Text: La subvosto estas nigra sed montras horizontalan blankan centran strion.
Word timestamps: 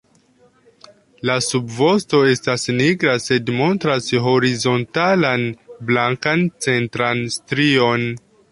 La 1.29 1.35
subvosto 1.47 2.21
estas 2.29 2.63
nigra 2.79 3.13
sed 3.25 3.51
montras 3.59 4.09
horizontalan 4.29 5.47
blankan 5.91 6.45
centran 6.69 7.25
strion. 7.39 8.07